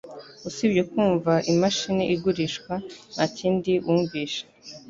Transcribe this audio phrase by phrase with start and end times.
[0.49, 2.73] usibye kumva imashini igurishwa
[3.15, 4.43] nakindi wumvishe.